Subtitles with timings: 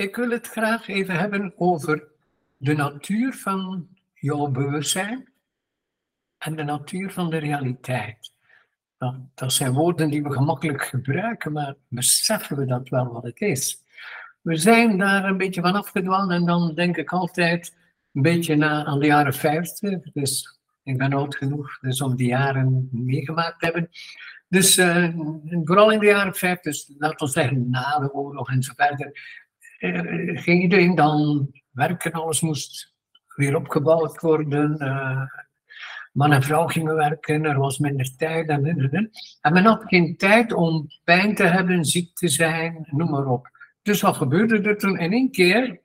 [0.00, 2.08] ik wil het graag even hebben over
[2.56, 5.28] de natuur van jouw bewustzijn
[6.38, 8.32] en de natuur van de realiteit.
[9.34, 13.82] Dat, zijn woorden die we gemakkelijk gebruiken, maar beseffen we dat wel wat het is?
[14.40, 17.76] We zijn daar een beetje van afgedwaald en dan denk ik altijd
[18.12, 20.00] een beetje na aan de jaren 50.
[20.12, 23.90] Dus ik ben oud genoeg dus om die jaren meegemaakt hebben.
[24.48, 25.08] Dus uh,
[25.64, 29.12] vooral in de jaren 50, dus laten we zeggen na de oorlog en zo verder,
[29.80, 32.94] uh, ging iedereen dan werken, alles moest
[33.34, 34.76] weer opgebouwd worden.
[34.82, 35.22] Uh,
[36.12, 39.10] man en vrouw gingen werken, er was minder tijd en, en,
[39.40, 43.48] en men had geen tijd om pijn te hebben, ziek te zijn, noem maar op.
[43.82, 44.98] Dus wat gebeurde er toen?
[44.98, 45.80] In één keer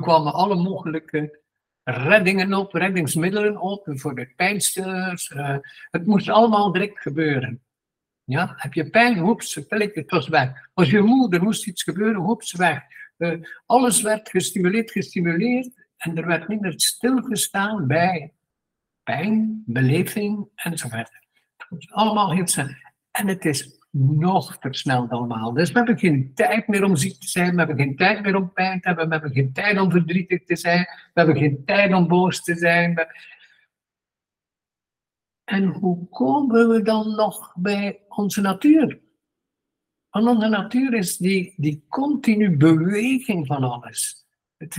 [0.00, 1.40] kwamen alle mogelijke
[1.84, 5.30] reddingen op, reddingsmiddelen op, voor de pijnstillers.
[5.30, 5.56] Uh,
[5.90, 7.60] het moest allemaal direct gebeuren.
[8.24, 10.68] Ja, heb je pijn, hoeps, het was weg.
[10.74, 12.82] Als je moeder moest iets gebeuren, hoeps, weg.
[13.18, 18.32] Uh, alles werd gestimuleerd, gestimuleerd en er werd meer stilgestaan bij
[19.02, 21.10] pijn, beleving enzovoort.
[21.56, 22.68] Het moet allemaal heel snel.
[23.10, 25.52] En het is nog versneld allemaal.
[25.52, 28.36] Dus we hebben geen tijd meer om ziek te zijn, we hebben geen tijd meer
[28.36, 31.64] om pijn te hebben, we hebben geen tijd om verdrietig te zijn, we hebben geen
[31.64, 33.06] tijd om boos te zijn.
[35.44, 39.00] En hoe komen we dan nog bij onze natuur?
[40.16, 44.26] Want onze natuur is die, die continu beweging van alles.
[44.56, 44.76] Het,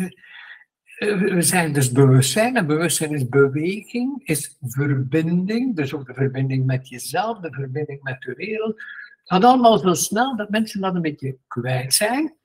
[0.98, 6.66] eh, we zijn dus bewustzijn en bewustzijn is beweging, is verbinding, dus ook de verbinding
[6.66, 8.76] met jezelf, de verbinding met de wereld.
[8.76, 12.36] Het gaat allemaal zo snel dat mensen dat een beetje kwijt zijn.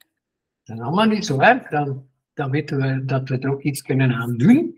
[0.64, 3.82] Dat is allemaal niet zo erg, dan, dan weten we dat we er ook iets
[3.82, 4.74] kunnen aan doen.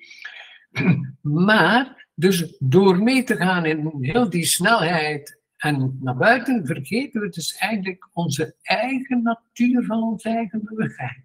[1.20, 7.28] Maar, dus door mee te gaan in heel die snelheid en naar buiten, vergeten we
[7.28, 11.24] dus eigenlijk onze eigen natuur van ons eigen bewustzijn.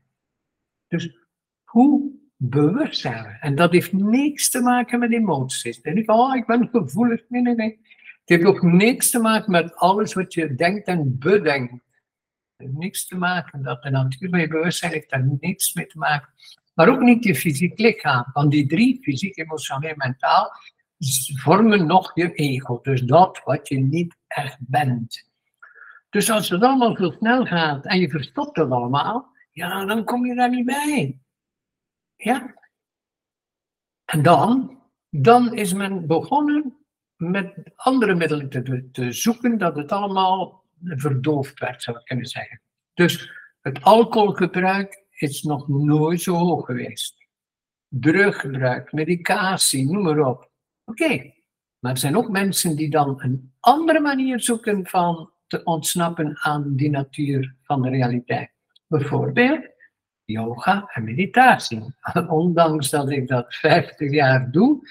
[0.88, 1.18] Dus
[1.64, 3.38] hoe bewust zijn we?
[3.40, 5.82] En dat heeft niks te maken met emoties.
[5.82, 7.22] En ik, oh, ik ben gevoelig.
[7.30, 7.80] Nee, nee, nee.
[8.20, 11.72] Het heeft ook niks te maken met alles wat je denkt en bedenkt.
[11.72, 11.82] Het
[12.58, 13.64] heeft niks te maken.
[13.64, 16.30] Dat de natuur je bewustzijn heeft daar niks mee te maken.
[16.74, 18.26] Maar ook niet je fysiek lichaam.
[18.34, 20.52] Want die drie, fysiek, emotioneel, mentaal,
[21.42, 22.80] vormen nog je ego.
[22.82, 25.28] Dus dat wat je niet echt bent.
[26.10, 30.26] Dus als het allemaal zo snel gaat en je verstopt het allemaal, ja, dan kom
[30.26, 31.20] je daar niet bij.
[32.16, 32.54] Ja?
[34.06, 36.78] En dan, dan is men begonnen
[37.16, 42.62] met andere middelen te, te zoeken, dat het allemaal verdoofd werd, zou ik kunnen zeggen.
[42.94, 43.32] Dus
[43.62, 47.28] het alcoholgebruik is nog nooit zo hoog geweest.
[47.88, 50.49] Druggebruik, medicatie, noem maar op.
[50.90, 51.34] Oké,
[51.80, 56.76] maar er zijn ook mensen die dan een andere manier zoeken van te ontsnappen aan
[56.76, 58.52] die natuur van de realiteit.
[58.88, 59.68] Bijvoorbeeld
[60.26, 61.96] yoga en meditatie.
[62.28, 64.90] Ondanks dat ik dat 50 jaar doe,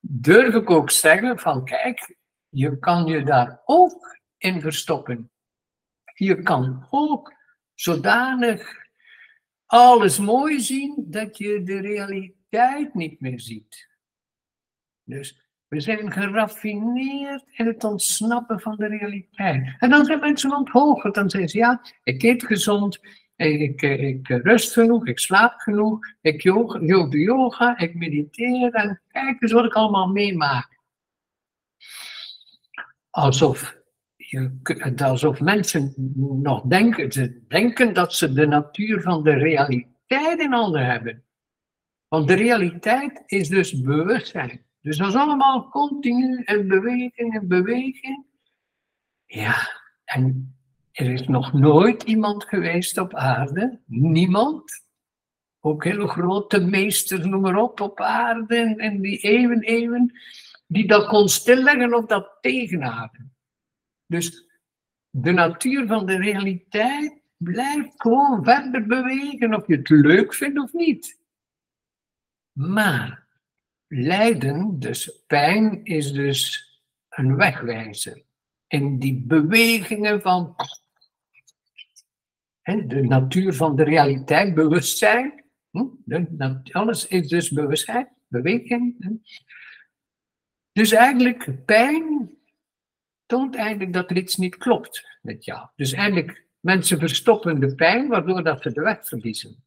[0.00, 2.16] durf ik ook zeggen van kijk,
[2.48, 5.30] je kan je daar ook in verstoppen.
[6.14, 7.34] Je kan ook
[7.74, 8.74] zodanig
[9.66, 13.95] alles mooi zien dat je de realiteit niet meer ziet.
[15.06, 19.74] Dus we zijn geraffineerd in het ontsnappen van de realiteit.
[19.78, 21.14] En dan zijn mensen onthoogd.
[21.14, 23.00] Dan zeggen ze, ja, ik eet gezond,
[23.36, 29.42] ik, ik, rust genoeg, ik slaap genoeg, ik yoga, yoga, yoga, ik mediteer en kijk
[29.42, 30.78] eens wat ik allemaal meemaak.
[33.10, 33.76] Alsof,
[34.16, 35.92] je, alsof mensen
[36.42, 41.24] nog denken, ze denken dat ze de natuur van de realiteit in handen hebben.
[42.08, 44.65] Want de realiteit is dus bewustzijn.
[44.86, 48.26] Dus dat is allemaal continu en beweging en beweging.
[49.24, 50.56] Ja, en
[50.92, 54.84] er is nog nooit iemand geweest op aarde, niemand,
[55.60, 60.12] ook hele grote meesters, noem maar op, op aarde en die eeuwen, eeuwen,
[60.66, 63.36] die dat kon stilleggen of dat tegenhouden.
[64.06, 64.46] Dus
[65.10, 70.72] de natuur van de realiteit blijft gewoon verder bewegen, of je het leuk vindt of
[70.72, 71.18] niet.
[72.52, 73.25] Maar
[73.88, 76.70] lijden, dus pijn, is dus
[77.08, 78.22] een wegwijzer.
[78.66, 80.56] En die bewegingen van
[82.62, 85.44] de natuur van de realiteit, bewustzijn.
[86.72, 89.20] Alles is dus bewustzijn, beweging.
[90.72, 92.30] Dus eigenlijk, pijn
[93.26, 95.68] toont eigenlijk dat er iets niet klopt met jou.
[95.76, 99.64] Dus eigenlijk, mensen verstoppen de pijn, waardoor dat ze de weg verliezen.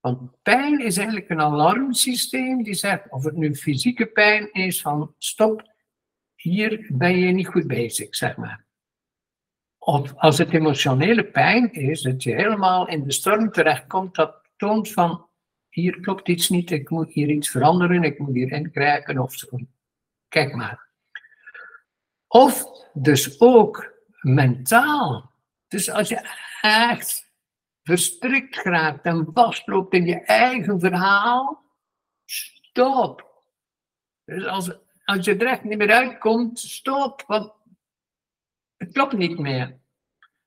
[0.00, 5.14] Want pijn is eigenlijk een alarmsysteem die zegt, of het nu fysieke pijn is, van
[5.18, 5.72] stop,
[6.34, 8.64] hier ben je niet goed bezig, zeg maar.
[9.78, 14.92] Of als het emotionele pijn is, dat je helemaal in de storm terechtkomt, dat toont
[14.92, 15.28] van
[15.68, 19.58] hier klopt iets niet, ik moet hier iets veranderen, ik moet hierin krijgen of zo.
[20.28, 20.88] Kijk maar.
[22.26, 25.30] Of dus ook mentaal.
[25.68, 26.28] Dus als je
[26.60, 27.29] echt
[27.90, 31.64] verstrikt raakt en vastloopt in je eigen verhaal,
[32.24, 33.42] stop.
[34.24, 34.70] Dus als,
[35.04, 37.52] als je er echt niet meer uitkomt, stop, want
[38.76, 39.78] het klopt niet meer.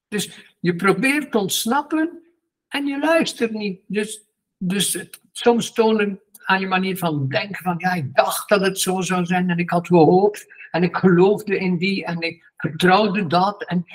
[0.08, 2.24] Dus je probeert te ontsnappen
[2.68, 3.82] en je luistert niet.
[3.88, 4.24] Dus,
[4.58, 9.02] dus soms tonen aan je manier van denken van ja, ik dacht dat het zo
[9.02, 13.64] zou zijn en ik had gehoopt en ik geloofde in die en ik vertrouwde dat.
[13.66, 13.86] En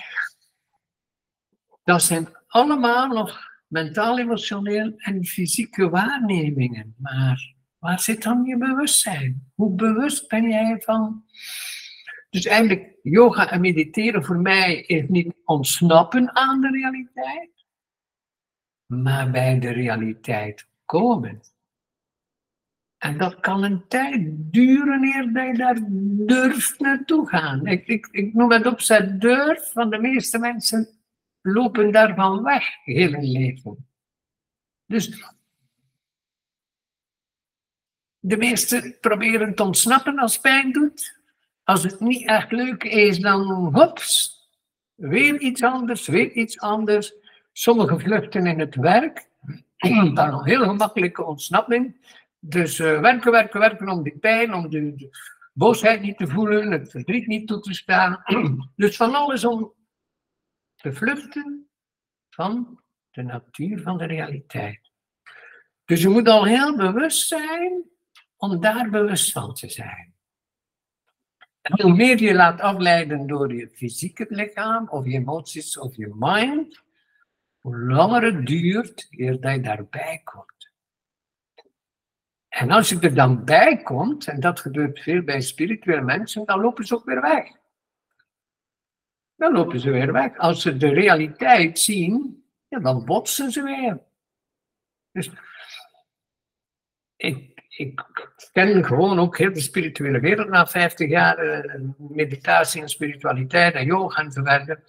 [1.85, 6.95] dat zijn allemaal nog mentaal, emotioneel en fysieke waarnemingen.
[6.99, 9.51] Maar waar zit dan je bewustzijn?
[9.55, 11.25] Hoe bewust ben jij van?
[12.31, 17.51] Dus eigenlijk, yoga en mediteren voor mij is niet ontsnappen aan de realiteit,
[18.87, 21.41] maar bij de realiteit komen.
[22.99, 25.79] En dat kan een tijd duren eer je daar
[26.27, 27.67] durft naartoe gaan.
[27.67, 30.98] Ik, ik, ik noem het opzet durf, want de meeste mensen
[31.41, 33.89] lopen daarvan weg heel hun leven.
[34.87, 35.23] Dus
[38.19, 41.21] de meesten proberen te ontsnappen als pijn doet.
[41.65, 44.39] Als het niet echt leuk is, dan hops,
[44.95, 47.15] weer iets anders, weer iets anders.
[47.53, 49.29] Sommigen vluchten in het werk,
[50.15, 51.97] dan een heel gemakkelijke ontsnapping.
[52.39, 55.17] Dus uh, werken, werken, werken om die pijn, om de, de,
[55.53, 58.23] boosheid niet te voelen, het verdriet niet toe te staan.
[58.77, 59.73] dus van alles om
[60.79, 61.69] te vluchten
[62.31, 62.81] van
[63.11, 64.91] de natuur van de realiteit.
[65.85, 67.83] Dus je moet al heel bewust zijn
[68.37, 70.15] om daar bewust van te zijn.
[71.61, 76.15] En hoe meer je laat afleiden door je fysieke lichaam, of je emoties, of je
[76.15, 76.83] mind,
[77.59, 80.71] hoe langer het duurt eer dat je daarbij komt.
[82.49, 86.61] En als je er dan bij komt, en dat gebeurt veel bij spirituele mensen, dan
[86.61, 87.59] lopen ze ook weer weg
[89.39, 90.37] dan lopen ze weer weg.
[90.37, 94.01] Als ze de realiteit zien, ja, dan botsen ze weer.
[95.13, 95.31] Dus
[97.17, 98.05] ik, ik
[98.53, 103.87] ken gewoon ook heel de spirituele wereld na 50 jaar eh, meditatie en spiritualiteit en
[103.87, 104.83] yoga en zo verder.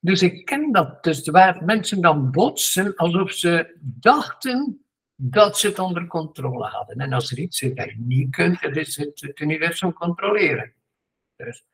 [0.00, 1.04] Dus ik ken dat.
[1.04, 4.84] Dus waar mensen dan botsen alsof ze dachten
[5.14, 6.96] dat ze het onder controle hadden.
[6.96, 10.72] En als er iets is dat je niet kunt, dat is het, het universum controleren.
[11.36, 11.64] Dus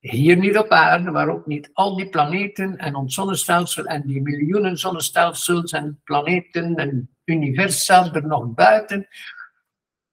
[0.00, 4.22] hier niet op aarde, maar ook niet al die planeten en ons zonnestelsel en die
[4.22, 9.08] miljoenen zonnestelsels en planeten en universa er nog buiten.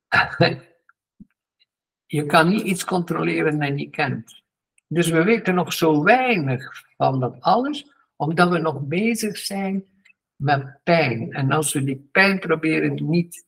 [2.06, 4.44] Je kan niet iets controleren dat je niet kent.
[4.88, 9.86] Dus we weten nog zo weinig van dat alles, omdat we nog bezig zijn
[10.36, 11.34] met pijn.
[11.34, 13.46] En als we die pijn proberen niet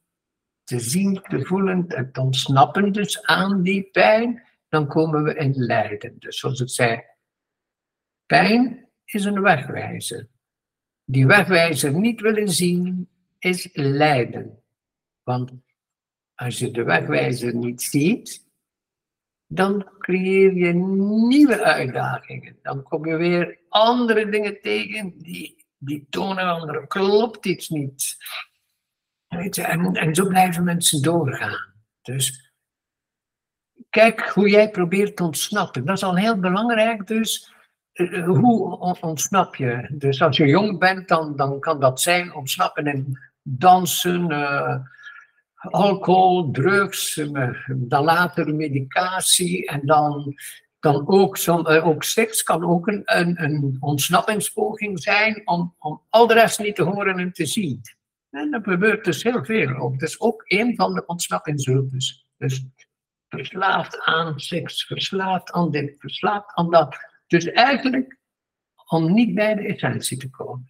[0.64, 6.20] te zien, te voelen, te ontsnappen dus aan die pijn, dan komen we in lijden.
[6.20, 7.04] Dus zoals ik zei,
[8.26, 10.28] pijn is een wegwijzer.
[11.04, 14.64] Die wegwijzer niet willen zien is lijden.
[15.24, 15.52] Want
[16.36, 18.48] als je de wegwijzer niet ziet,
[19.48, 22.60] dan creëer je nieuwe uitdagingen.
[22.62, 28.18] Dan kom je weer andere dingen tegen die, die tonen er klopt iets niet.
[29.28, 31.74] Weet je, en, en zo blijven mensen doorgaan.
[32.02, 32.49] Dus
[33.90, 35.86] kijk hoe jij probeert te ontsnappen.
[35.86, 37.54] Dat is al heel belangrijk dus.
[37.94, 39.90] Eh, eh, hoe ontsnap je?
[39.92, 44.76] Dus als je jong bent, dan, dan kan dat zijn ontsnappen in dansen, uh,
[45.54, 47.22] alcohol, drugs,
[47.68, 50.36] dan later medicatie en dan,
[50.80, 56.28] dan ook, som, ook seks kan ook een, een, een, ontsnappingspoging zijn om, om al
[56.28, 57.82] de rest niet te horen en te zien.
[58.30, 59.92] En dat gebeurt dus heel veel.
[59.92, 62.26] Dat is ook een van de ontsnappingshulpes.
[62.38, 62.66] Dus
[63.30, 66.98] verslaafd aan seks, verslaafd aan dit, verslaafd aan dat.
[67.28, 68.18] Dus eigenlijk
[68.86, 70.70] om niet bij de essentie te komen.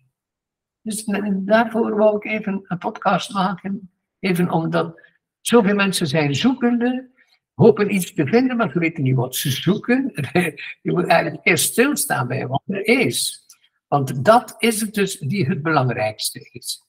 [0.81, 3.91] Dus daarvoor wou ik even een podcast maken.
[4.19, 5.01] Even omdat
[5.41, 7.09] zoveel mensen zijn zoekende,
[7.53, 10.11] hopen iets te vinden, maar ze weten niet wat ze zoeken.
[10.81, 13.45] Je moet eigenlijk eerst stilstaan bij wat er is.
[13.87, 16.83] Want dat is het dus die het belangrijkste is.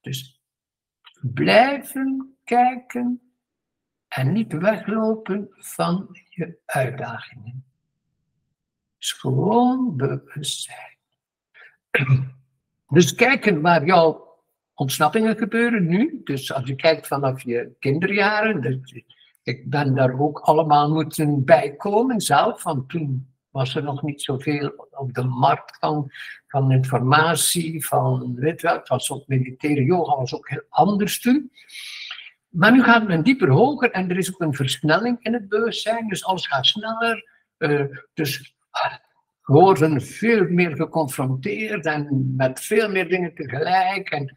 [0.00, 0.40] Dus
[1.20, 3.23] blijven kijken
[4.14, 7.64] en niet weglopen van je uitdagingen.
[8.98, 10.96] Dus gewoon bewustzijn.
[12.88, 14.38] Dus kijken waar jouw
[14.74, 16.20] ontsnappingen gebeuren nu.
[16.24, 18.82] Dus als je kijkt vanaf je kinderjaren.
[19.42, 22.60] Ik ben daar ook allemaal moeten bijkomen zelf.
[22.60, 26.10] Van toen was er nog niet zoveel op de markt van,
[26.48, 31.50] van informatie, van weet wel, het was ook militaire yoga, was ook heel anders toen.
[32.54, 36.08] Maar nu gaat men dieper hoger en er is ook een versnelling in het bewustzijn,
[36.08, 37.28] dus alles gaat sneller.
[37.58, 37.84] Uh,
[38.14, 38.54] dus
[39.42, 44.10] we worden veel meer geconfronteerd en met veel meer dingen tegelijk.
[44.10, 44.36] En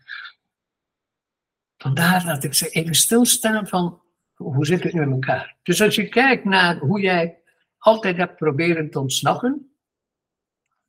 [1.77, 4.01] vandaar dat ik ze even stilstaan van
[4.35, 5.55] hoe zit het nu in elkaar.
[5.63, 7.37] Dus als je kijkt naar hoe jij
[7.77, 9.71] altijd hebt proberen te ontsnappen,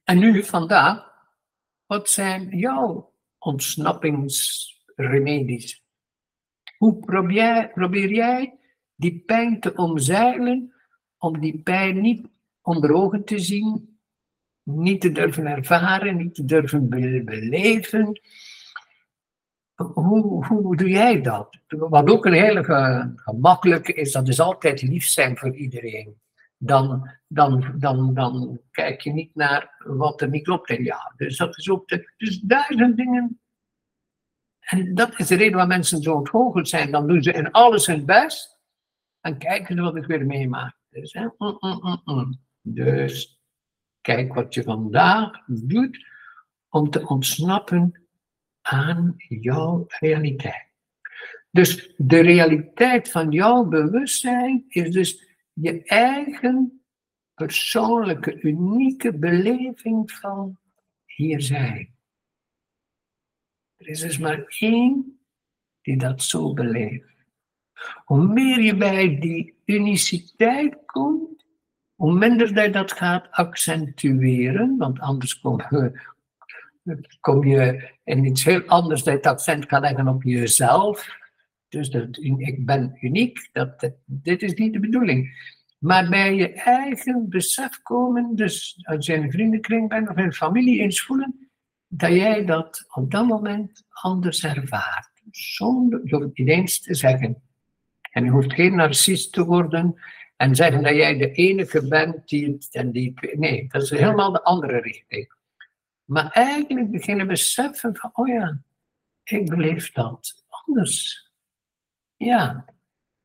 [0.04, 1.12] en nu vandaag,
[1.86, 5.86] wat zijn jouw ontsnappingsremedies?
[6.78, 8.58] Hoe probeer, probeer jij
[8.94, 10.74] die pijn te omzeilen,
[11.18, 12.26] om die pijn niet
[12.62, 13.98] onder ogen te zien,
[14.62, 16.88] niet te durven ervaren, niet te durven
[17.24, 18.20] beleven.
[19.74, 21.58] Hoe, hoe doe jij dat?
[21.66, 22.64] Wat ook een hele
[23.16, 26.20] gemakkelijke is, dat is altijd lief zijn voor iedereen.
[26.56, 31.12] Dan, dan, dan, dan kijk je niet naar wat er niet klopt jou.
[31.16, 33.40] Dus dat is ook de, dus duizend dingen.
[34.68, 36.90] En dat is de reden waarom mensen zo ontgoocheld zijn.
[36.90, 38.58] Dan doen ze in alles hun best
[39.20, 40.76] en kijken ze wat ik weer meemaak.
[40.90, 41.26] Dus, hè?
[41.38, 43.38] Mm, mm, mm, dus
[44.08, 46.06] Kijk wat je vandaag doet
[46.68, 48.08] om te ontsnappen
[48.60, 50.66] aan jouw realiteit.
[51.50, 56.82] Dus de realiteit van jouw bewustzijn is dus je eigen
[57.34, 60.58] persoonlijke, unieke beleving van
[61.04, 61.96] hier zijn.
[63.78, 65.18] Er is dus maar één
[65.82, 67.06] die dat zo beleeft.
[68.04, 71.44] Hoe meer je bij die uniciteit komt,
[71.94, 75.60] hoe minder je dat gaat accentueren, want anders kom,
[77.20, 81.16] kom je in iets heel anders dat je het accent kan leggen op jezelf.
[81.68, 85.56] Dus dat, ik ben uniek, dat, dit is niet de bedoeling.
[85.78, 90.24] Maar bij je eigen besef komen, dus als je in een vriendenkring bent of in
[90.24, 91.47] een familie eens voelen,
[91.88, 95.10] dat jij dat op dat moment anders ervaart.
[95.30, 97.42] Zonder je niet eens te zeggen.
[98.10, 100.00] En je hoeft geen narcist te worden
[100.36, 103.14] en zeggen dat jij de enige bent die het en die.
[103.36, 105.32] Nee, dat is helemaal de andere richting.
[106.04, 108.60] Maar eigenlijk beginnen beseffen van, oh ja,
[109.22, 111.30] ik beleef dat anders.
[112.16, 112.64] Ja.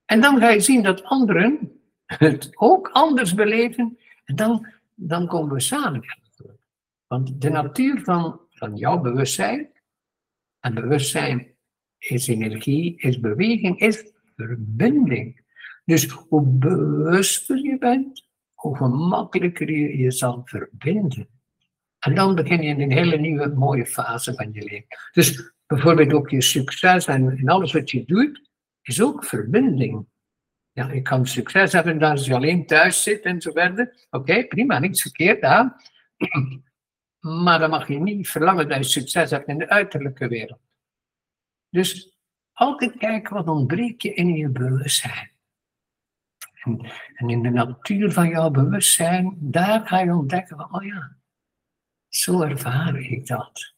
[0.05, 3.97] En dan ga je zien dat anderen het ook anders beleven.
[4.25, 6.01] En dan, dan komen we samen.
[7.07, 9.69] Want de natuur van, van jouw bewustzijn,
[10.59, 11.55] en bewustzijn
[11.97, 15.41] is energie, is beweging, is verbinding.
[15.85, 21.27] Dus hoe bewuster je bent, hoe gemakkelijker je je zal verbinden.
[21.99, 24.97] En dan begin je in een hele nieuwe mooie fase van je leven.
[25.11, 28.49] Dus bijvoorbeeld ook je succes en, alles wat je doet,
[28.81, 30.05] is ook verbinding.
[30.71, 34.07] Ja, je kan succes hebben als je alleen thuis zit en zo verder.
[34.09, 35.75] Oké, prima, niks verkeerd aan.
[37.23, 40.59] Maar dan mag je niet verlangen dat je succes hebt in de uiterlijke wereld.
[41.69, 42.17] Dus
[42.51, 45.31] altijd kijken wat ontbreekt je in je bewustzijn.
[46.63, 51.17] En, in de natuur van jouw bewustzijn, daar ga je ontdekken van, oh ja,
[52.09, 53.73] zo ervaar ik dat.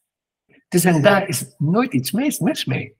[0.68, 2.96] Dus en daar is nooit iets mis, mee.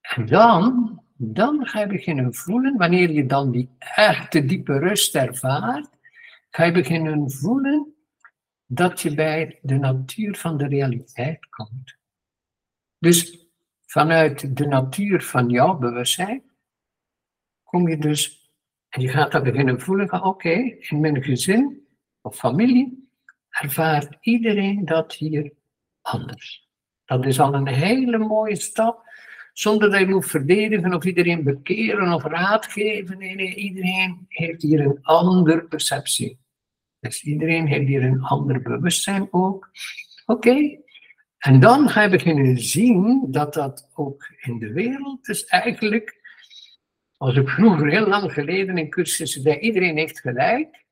[0.00, 5.88] En dan, dan ga je beginnen voelen, wanneer je dan die echte diepe rust ervaart,
[6.50, 7.92] ga je beginnen voelen
[8.70, 11.96] dat je bij de natuur van de realiteit komt.
[12.98, 13.46] Dus
[13.86, 16.42] vanuit de natuur van jouw bewustzijn
[17.62, 18.50] kom je dus,
[18.88, 21.86] en je gaat dat beginnen voelen van oké, in mijn gezin
[22.20, 23.10] of familie
[23.48, 25.52] ervaart iedereen dat hier
[26.00, 26.68] anders.
[27.04, 29.02] Dat is al een hele mooie stap,
[29.52, 33.18] zonder dat je moet verdedigen of iedereen bekeren of raad geven.
[33.18, 36.38] Nee, nee, iedereen heeft hier een andere perceptie.
[37.08, 39.68] Dus iedereen heeft hier een ander bewustzijn ook.
[40.26, 40.78] Oké,
[41.38, 46.18] En dan ga je beginnen zien dat dat ook in de wereld dus eigenlijk
[47.16, 50.84] als ik vroeger, heel lang geleden in cursussen zei, iedereen heeft gelijk,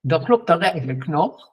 [0.00, 1.52] dan klopt dat eigenlijk nog.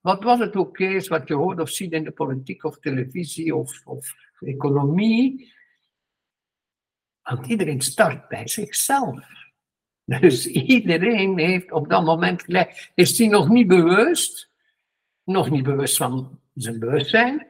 [0.00, 3.54] Wat was het ook eens wat je hoort of ziet in de politiek of televisie
[3.56, 5.52] of, of economie?
[7.22, 9.41] Want iedereen start bij zichzelf.
[10.20, 12.90] Dus iedereen heeft op dat moment gelijk.
[12.94, 14.50] Is hij nog niet bewust,
[15.24, 17.46] nog niet bewust van zijn bewustzijn,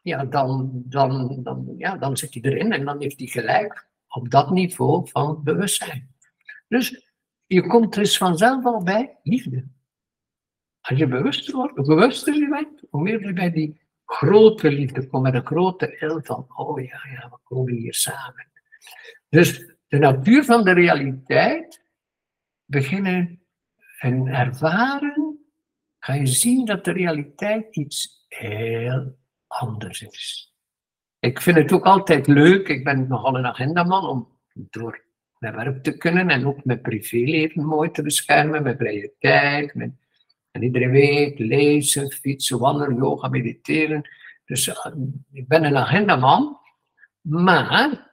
[0.00, 4.30] ja, dan, dan, dan, ja, dan zit hij erin en dan heeft hij gelijk op
[4.30, 6.14] dat niveau van bewustzijn.
[6.68, 7.10] Dus
[7.46, 9.66] je komt dus vanzelf al bij liefde.
[10.80, 15.06] Als je bewuster wordt, hoe bewuster je bent, hoe meer je bij die grote liefde
[15.06, 18.48] komt, met een grote il van, oh ja, ja, we komen hier samen.
[19.28, 21.84] Dus de natuur van de realiteit
[22.66, 23.42] beginnen
[23.98, 25.38] en ervaren,
[25.98, 30.54] ga je zien dat de realiteit iets heel anders is.
[31.18, 35.04] Ik vind het ook altijd leuk, ik ben nogal een agendaman, om door
[35.38, 39.90] mijn werk te kunnen en ook mijn privéleven mooi te beschermen, mijn vrije tijd, met,
[40.50, 44.10] en iedere week lezen, fietsen, wandelen, yoga, mediteren.
[44.44, 44.92] Dus eh,
[45.32, 46.58] ik ben een agendaman,
[47.20, 48.12] maar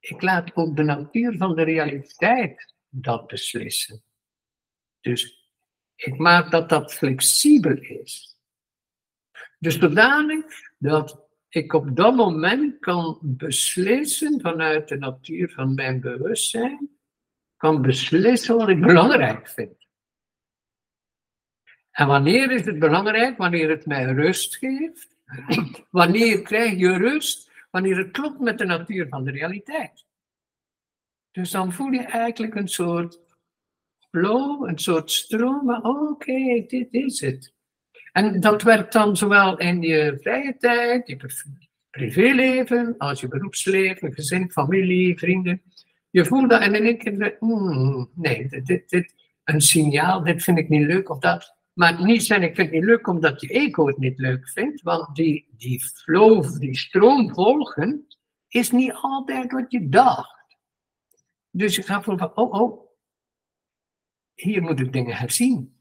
[0.00, 4.02] ik laat ook de natuur van de realiteit dat beslissen.
[5.00, 5.48] Dus
[5.94, 8.38] ik maak dat dat flexibel is.
[9.58, 10.44] Dus zodanig
[10.78, 16.90] dat ik op dat moment kan beslissen vanuit de natuur van mijn bewustzijn,
[17.56, 19.86] kan beslissen wat ik belangrijk vind.
[21.90, 23.38] En wanneer is het belangrijk?
[23.38, 25.08] Wanneer het mij rust geeft.
[25.90, 27.50] Wanneer krijg je rust?
[27.70, 30.04] Wanneer het klopt met de natuur van de realiteit.
[31.32, 33.18] Dus dan voel je eigenlijk een soort
[34.10, 37.52] flow, een soort stroom, maar oké, dit is het.
[38.12, 41.16] En dat werkt dan zowel in je vrije tijd, je
[41.90, 45.62] privéleven, als je beroepsleven, gezin, familie, vrienden.
[46.10, 50.58] Je voelt dat en dan denk je, hmm, nee, dit, dit, een signaal, dit vind
[50.58, 51.56] ik niet leuk of dat.
[51.72, 54.82] Maar niet zijn, ik vind het niet leuk omdat je ego het niet leuk vindt,
[54.82, 58.06] want die, die flow, die stroom volgen,
[58.48, 60.39] is niet altijd wat je dacht.
[61.50, 62.88] Dus je gaat voelen van, oh, oh,
[64.34, 65.74] hier moet ik dingen herzien.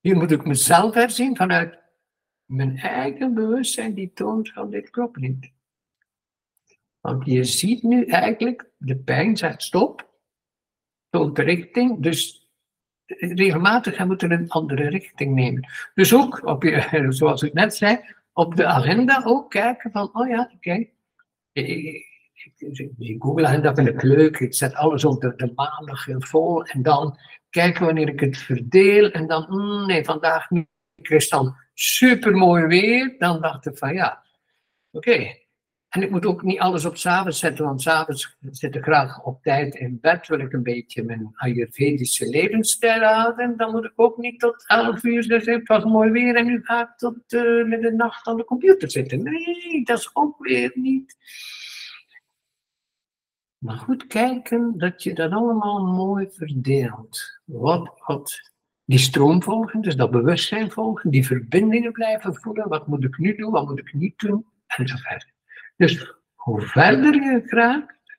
[0.00, 1.78] Hier moet ik mezelf herzien vanuit
[2.44, 5.52] mijn eigen bewustzijn die toont van dit klopt niet.
[7.00, 10.10] Want je ziet nu eigenlijk, de pijn zegt stop,
[11.10, 12.50] toont de richting, dus
[13.06, 15.68] regelmatig gaan we een andere richting nemen.
[15.94, 18.00] Dus ook, op je, zoals ik net zei,
[18.32, 20.88] op de agenda ook kijken van, oh ja, oké,
[22.96, 27.18] die Google-agenda vind ik leuk, ik zet alles op de, de maandag vol en dan
[27.50, 30.66] kijken wanneer ik het verdeel en dan, mm, nee, vandaag niet.
[30.96, 34.24] Ik dan super mooi weer, dan dacht ik van ja,
[34.90, 35.40] oké.
[35.88, 39.42] En ik moet ook niet alles op s'avonds zetten, want s'avonds zit ik graag op
[39.42, 43.56] tijd in bed, wil ik een beetje mijn Ayurvedische levensstijl houden.
[43.56, 46.60] Dan moet ik ook niet tot 11 uur zeggen, het was mooi weer en nu
[46.62, 49.22] ga ik tot uh, de nacht aan de computer zitten.
[49.22, 51.16] Nee, dat is ook weer niet.
[53.62, 57.40] Maar goed kijken dat je dat allemaal mooi verdeelt.
[57.44, 58.52] Wat, wat
[58.84, 62.68] die stroom volgen, dus dat bewustzijn volgen, die verbindingen blijven voelen.
[62.68, 65.32] Wat moet ik nu doen, wat moet ik niet doen, en zo verder.
[65.76, 68.18] Dus hoe verder je raakt,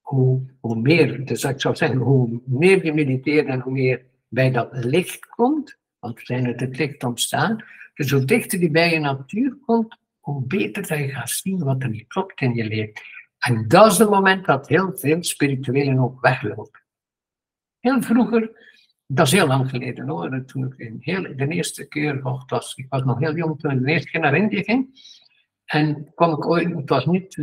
[0.00, 4.50] hoe, hoe meer, dus ik zou zeggen, hoe meer je mediteert en hoe meer bij
[4.50, 8.92] dat licht komt, want we zijn uit het licht ontstaan, dus hoe dichter die bij
[8.92, 13.02] je natuur komt, hoe beter je gaat zien wat er niet klopt in je leven.
[13.46, 16.80] En dat is het moment dat heel veel spirituelen ook weglopen.
[17.80, 18.50] Heel vroeger,
[19.06, 23.02] dat is heel lang geleden hoor, toen ik heel, de eerste keer, was, ik was
[23.02, 24.88] nog heel jong toen ik de eerste keer naar Indië ging.
[25.64, 27.38] En kwam ik ooit, het was niet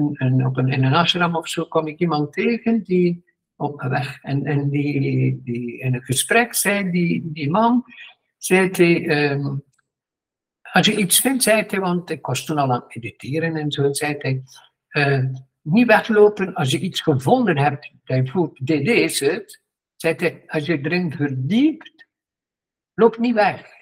[0.45, 3.23] op een, in een ashram of zo, kwam ik iemand tegen die
[3.55, 4.21] op weg.
[4.21, 7.83] En, en die, die in een gesprek zei die, die man,
[8.37, 9.63] zei hij, um,
[10.61, 13.71] als je iets vindt, zei hij, want ik was toen al aan het mediteren en
[13.71, 14.43] zo, zei hij,
[14.91, 15.25] uh,
[15.61, 19.61] niet weglopen als je iets gevonden hebt, voelt, dit is het.
[19.95, 22.07] Zet hij, als je erin verdiept,
[22.93, 23.77] loop niet weg.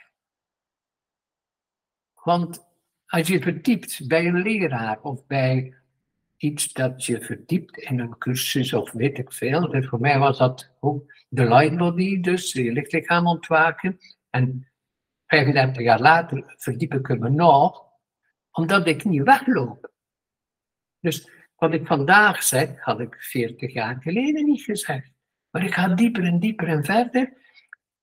[2.24, 2.66] Want
[3.06, 5.76] als je verdiept bij een leraar of bij
[6.38, 9.72] iets dat je verdiept in een cursus of weet ik veel.
[9.72, 13.98] Dus voor mij was dat ook de light body, dus je lichtlichaam ontwaken.
[14.30, 14.72] En
[15.28, 17.84] 35 jaar later verdiep ik me nog,
[18.52, 19.92] omdat ik niet wegloop.
[21.00, 25.12] Dus wat ik vandaag zeg, had ik 40 jaar geleden niet gezegd.
[25.50, 27.34] Maar ik ga dieper en dieper en verder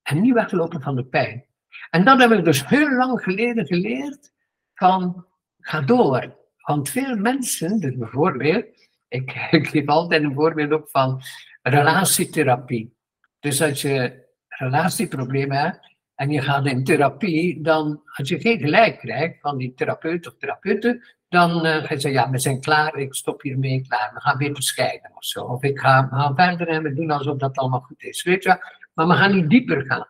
[0.02, 1.44] en niet weglopen van de pijn.
[1.90, 4.32] En dat heb ik dus heel lang geleden geleerd
[4.74, 5.26] van
[5.58, 6.36] ga door.
[6.56, 8.66] Want veel mensen, dus bijvoorbeeld,
[9.08, 11.22] ik, ik geef altijd een voorbeeld op van
[11.62, 12.96] relatietherapie.
[13.40, 18.98] Dus als je relatieproblemen hebt en je gaat in therapie, dan als je geen gelijk
[18.98, 21.02] krijgt van die therapeut of therapeuten,
[21.34, 24.36] dan uh, ga je zeggen, ja, we zijn klaar, ik stop hiermee, klaar, we gaan
[24.36, 25.44] weer scheiden of zo.
[25.44, 28.58] Of ik ga, gaan verder en we doen alsof dat allemaal goed is, weet je
[28.94, 30.08] Maar we gaan niet dieper gaan.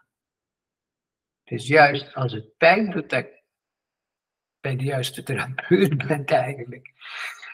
[1.44, 3.26] Het is juist als het pijn doet dat
[4.60, 6.92] bij de juiste therapeut bent eigenlijk.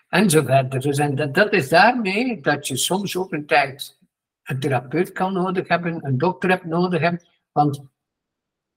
[0.08, 0.80] En zo verder.
[0.80, 3.98] Dus en dat, dat is daarmee dat je soms ook een tijd
[4.42, 7.26] een therapeut kan nodig hebben, een dokter hebt nodig hebben.
[7.52, 7.82] Want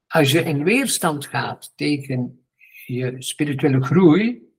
[0.08, 2.45] als je in weerstand gaat tegen
[2.86, 4.53] je spirituele groei,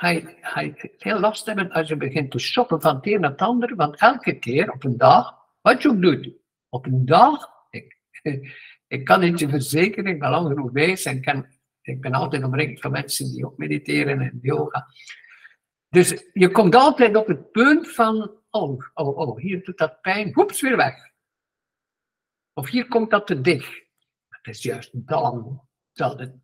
[0.00, 3.40] hij, hij heel last hebben als je begint te shoppen van het een naar het
[3.40, 6.32] ander, want elke keer op een dag, wat je ook doet,
[6.68, 7.98] op een dag, ik,
[8.86, 11.46] ik kan het je verzekeren, ik ben lang genoeg bezig en kan,
[11.82, 14.86] ik ben altijd omringd van mensen die ook mediteren en yoga.
[15.88, 20.34] Dus je komt altijd op het punt van, oh, oh, oh, hier doet dat pijn,
[20.34, 21.10] hoeps, weer weg.
[22.52, 23.84] Of hier komt dat te dicht.
[24.28, 25.60] Het is juist dan
[25.92, 26.34] dat het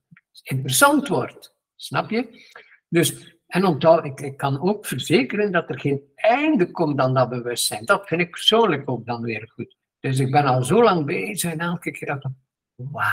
[0.42, 1.55] interessant wordt.
[1.77, 2.51] Snap je?
[2.88, 7.28] Dus, en onthoud, ik, ik kan ook verzekeren dat er geen einde komt aan dat
[7.28, 7.85] bewustzijn.
[7.85, 9.76] Dat vind ik persoonlijk ook dan weer goed.
[10.00, 12.32] Dus ik ben al zo lang bezig en elke keer dat
[12.74, 13.06] wauw,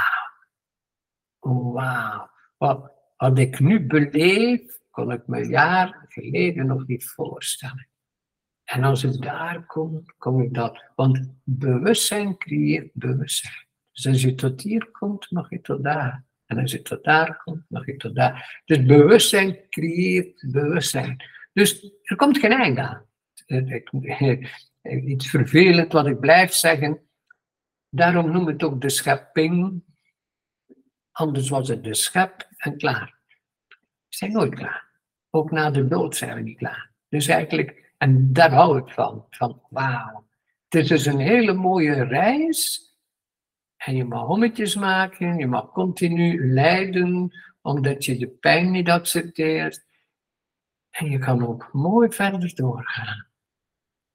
[1.74, 2.30] wauw.
[2.58, 7.88] Wat, wat ik nu beleef, kon ik me jaar geleden nog niet voorstellen.
[8.64, 10.84] En als het daar komt, kom ik dat.
[10.96, 13.68] Want bewustzijn creëert bewustzijn.
[13.92, 16.24] Dus als je tot hier komt, mag je tot daar.
[16.54, 18.62] En als je tot daar mag je tot daar.
[18.66, 21.24] Dus bewustzijn creëert bewustzijn.
[21.54, 23.06] Dus er komt geen einde aan.
[25.06, 27.00] Iets vervelend wat ik blijf zeggen.
[27.90, 29.84] Daarom noem ik het ook de schepping.
[31.12, 33.18] Anders was het de schep en klaar.
[33.68, 33.76] We
[34.10, 34.90] zijn nooit klaar.
[35.30, 36.92] Ook na de dood zijn we niet klaar.
[37.10, 39.26] Dus eigenlijk en daar hou ik van.
[39.30, 40.26] Van wauw.
[40.70, 42.93] Het is dus een hele mooie reis.
[43.86, 49.86] En je mag hommetjes maken, je mag continu lijden, omdat je de pijn niet accepteert.
[50.90, 53.28] En je kan ook mooi verder doorgaan.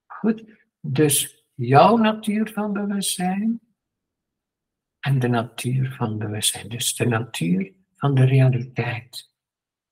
[0.07, 0.45] Goed,
[0.81, 3.61] dus jouw natuur van bewustzijn
[5.01, 6.69] en de natuur van bewustzijn.
[6.69, 9.31] Dus de natuur van de realiteit.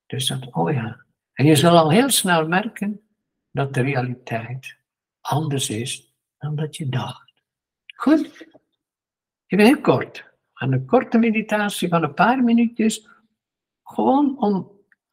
[0.07, 1.05] Dus dat, oh ja.
[1.33, 3.01] En je zal al heel snel merken
[3.51, 4.77] dat de realiteit
[5.21, 7.33] anders is dan dat je dacht.
[7.95, 8.46] Goed?
[9.47, 10.25] Even heel kort.
[10.53, 13.09] Aan een korte meditatie van een paar minuutjes.
[13.83, 14.71] Gewoon om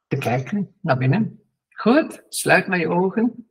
[0.08, 1.44] te kijken naar binnen.
[1.70, 3.48] Goed, sluit maar je ogen.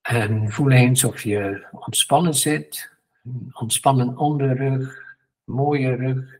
[0.00, 2.92] En voel eens of je ontspannen zit.
[3.52, 6.39] Ontspannen onderrug, mooie rug,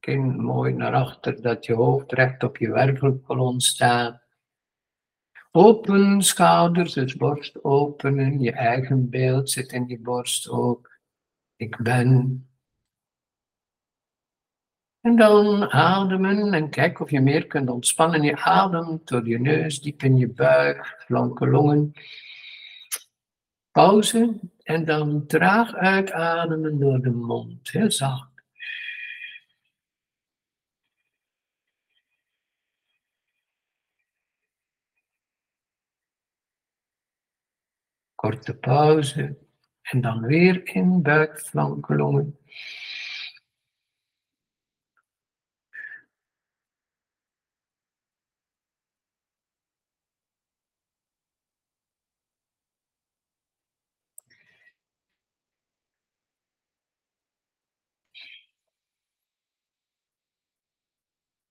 [0.00, 4.22] kin mooi naar achter, dat je hoofd recht op je wervelkolom staat.
[5.52, 10.98] Open schouders, dus borst openen, je eigen beeld zit in je borst ook.
[11.56, 12.44] Ik ben.
[15.00, 18.22] En dan ademen en kijk of je meer kunt ontspannen.
[18.22, 21.92] Je ademt door je neus, diep in je buik, flanke longen.
[23.70, 28.29] Pauze en dan traag uitademen door de mond, heel zacht.
[38.20, 39.38] Korte pauze
[39.82, 42.38] en dan weer in buik, flanken, longen.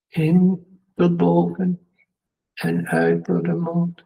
[0.07, 1.87] In tot boven
[2.53, 4.05] en uit door de mond.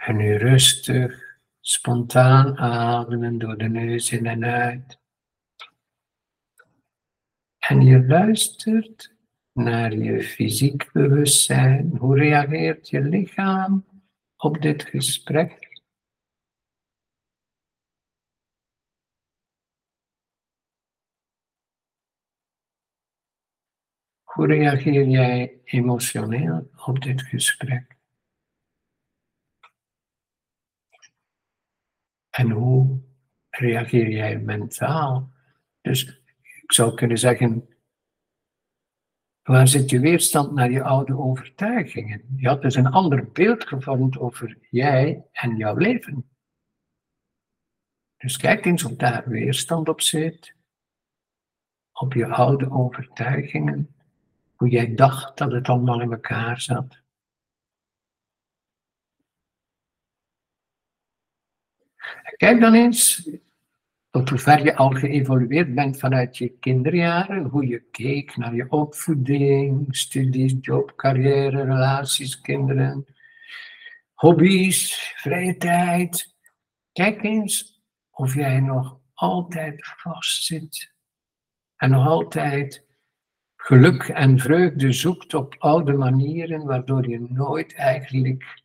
[0.00, 4.98] En nu rustig, spontaan ademen door de neus in en uit.
[7.58, 9.14] En je luistert
[9.52, 11.96] naar je fysiek bewustzijn.
[11.96, 13.86] Hoe reageert je lichaam
[14.36, 15.82] op dit gesprek?
[24.22, 27.99] Hoe reageer jij emotioneel op dit gesprek?
[32.30, 33.00] En hoe
[33.50, 35.30] reageer jij mentaal?
[35.80, 36.22] Dus
[36.62, 37.68] ik zou kunnen zeggen,
[39.42, 42.22] waar zit je weerstand naar je oude overtuigingen?
[42.36, 46.30] Je had dus een ander beeld gevormd over jij en jouw leven.
[48.16, 50.54] Dus kijk eens of daar weerstand op zit,
[51.92, 53.94] op je oude overtuigingen,
[54.54, 56.99] hoe jij dacht dat het allemaal in elkaar zat.
[62.40, 63.30] Kijk dan eens
[64.10, 68.70] tot hoe ver je al geëvolueerd bent vanuit je kinderjaren, hoe je keek naar je
[68.70, 73.06] opvoeding, studies, job, carrière, relaties, kinderen,
[74.14, 76.34] hobby's, vrije tijd.
[76.92, 80.92] Kijk eens of jij nog altijd vastzit
[81.76, 82.86] en nog altijd
[83.56, 88.62] geluk en vreugde zoekt op oude manieren, waardoor je nooit eigenlijk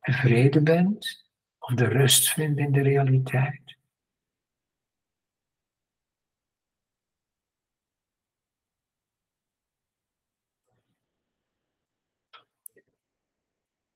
[0.00, 1.24] tevreden bent.
[1.64, 3.76] Of de rust vindt in de realiteit.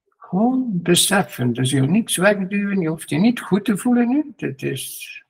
[0.07, 1.53] Gewoon beseffen.
[1.53, 4.33] Dus je hoeft niets wegduwen, je hoeft je niet goed te voelen nu.
[4.37, 5.25] Het is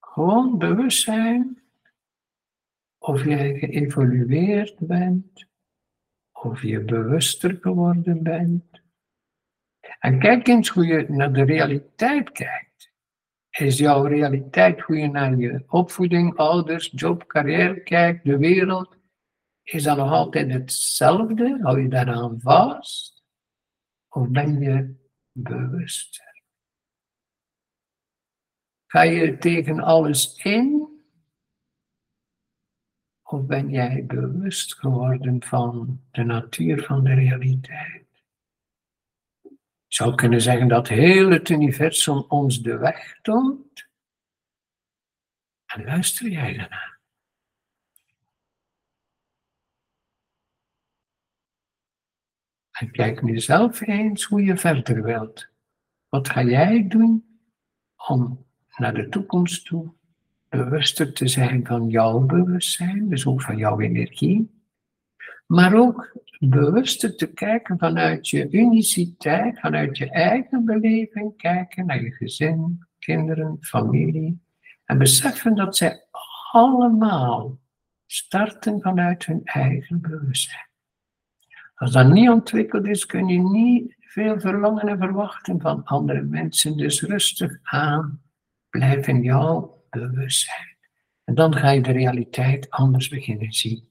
[0.00, 1.62] gewoon bewustzijn
[2.98, 5.46] of jij geëvolueerd bent,
[6.32, 8.75] of je bewuster geworden bent.
[9.98, 12.92] En kijk eens hoe je naar de realiteit kijkt.
[13.50, 18.96] Is jouw realiteit hoe je naar je opvoeding, ouders, job, carrière kijkt, de wereld?
[19.62, 21.58] Is dat nog altijd hetzelfde?
[21.62, 23.24] Hou je daaraan vast?
[24.08, 24.94] Of ben je
[25.32, 26.42] bewuster?
[28.86, 30.94] Ga je tegen alles in?
[33.22, 38.05] Of ben jij bewust geworden van de natuur van de realiteit?
[39.96, 43.88] Zou kunnen zeggen dat heel het universum ons de weg toont.
[45.66, 46.98] En luister jij daarna?
[52.70, 55.48] En kijk nu zelf eens hoe je verder wilt.
[56.08, 57.40] Wat ga jij doen
[58.08, 59.92] om naar de toekomst toe
[60.48, 64.62] bewuster te zijn van jouw bewustzijn, dus ook van jouw energie.
[65.46, 66.16] Maar ook
[66.48, 73.56] bewuster te kijken vanuit je uniciteit, vanuit je eigen beleving, kijken naar je gezin, kinderen,
[73.60, 74.40] familie.
[74.84, 76.04] En beseffen dat zij
[76.52, 77.58] allemaal
[78.06, 80.68] starten vanuit hun eigen bewustzijn.
[81.74, 86.76] Als dat niet ontwikkeld is, kun je niet veel verlangen en verwachten van andere mensen.
[86.76, 88.22] Dus rustig aan,
[88.70, 90.76] blijf in jouw bewustzijn.
[91.24, 93.88] En dan ga je de realiteit anders beginnen zien.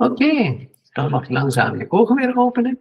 [0.00, 2.80] Oké, dan mag je langzaam je ogen weer openen.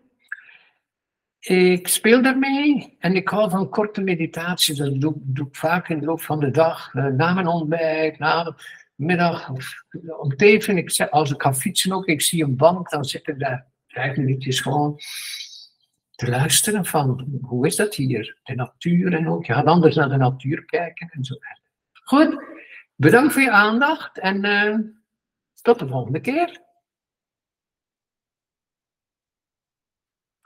[1.40, 4.78] Ik speel daarmee en ik hou van korte meditaties.
[4.78, 8.44] Dat doe, ik vaak in de loop van de dag, eh, na mijn ontbijt, na
[8.44, 8.54] de
[8.96, 9.50] middag,
[10.20, 10.78] om te even.
[10.78, 14.18] Ik, als ik ga fietsen ook, ik zie een bank, dan zit ik daar vijf
[14.18, 15.00] minuutjes gewoon
[16.12, 19.46] te luisteren van hoe is dat hier, de natuur en ook.
[19.46, 21.36] Je gaat anders naar de natuur kijken en zo
[22.04, 22.44] Goed,
[22.96, 24.78] bedankt voor je aandacht en uh,
[25.62, 26.68] tot de volgende keer.